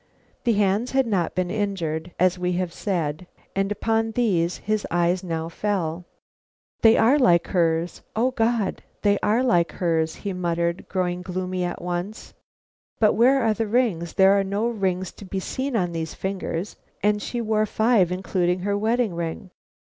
The 0.45 0.53
hands 0.53 0.93
had 0.93 1.05
not 1.05 1.35
been 1.35 1.51
injured, 1.51 2.11
as 2.19 2.39
we 2.39 2.53
have 2.53 2.73
said, 2.73 3.27
and 3.55 3.71
upon 3.71 4.13
these 4.13 4.57
his 4.57 4.87
eyes 4.89 5.23
now 5.23 5.47
fell. 5.47 6.05
"They 6.81 6.97
are 6.97 7.19
like 7.19 7.45
hers! 7.49 8.01
O 8.15 8.31
God! 8.31 8.81
they 9.03 9.19
are 9.21 9.43
like 9.43 9.73
hers!" 9.73 10.15
he 10.25 10.33
muttered, 10.33 10.87
growing 10.89 11.21
gloomy 11.21 11.63
at 11.63 11.83
once. 11.83 12.33
"But 12.99 13.13
where 13.13 13.43
are 13.43 13.53
the 13.53 13.67
rings? 13.67 14.13
There 14.13 14.31
are 14.31 14.43
no 14.43 14.67
rings 14.69 15.11
to 15.11 15.23
be 15.25 15.39
seen 15.39 15.75
on 15.75 15.91
these 15.91 16.15
fingers, 16.15 16.77
and 17.03 17.21
she 17.21 17.39
wore 17.39 17.67
five, 17.67 18.11
including 18.11 18.61
her 18.61 18.75
wedding 18.75 19.13
ring." 19.13 19.51